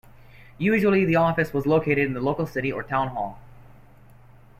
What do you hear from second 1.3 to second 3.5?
was located in the local city or town hall.